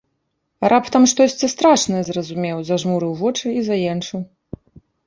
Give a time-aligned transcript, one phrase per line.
[0.73, 4.19] Раптам штосьці страшнае зразумеў, зажмурыў вочы і заенчыў.